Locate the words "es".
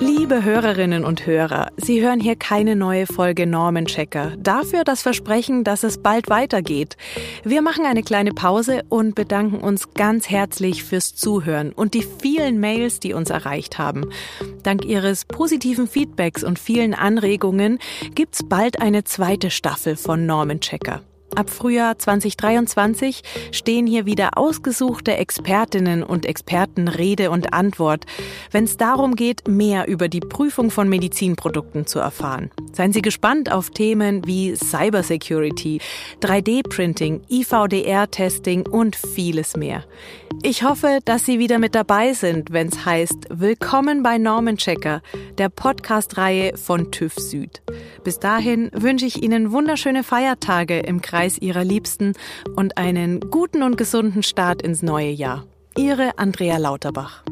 5.82-5.98, 28.64-28.76, 42.68-42.84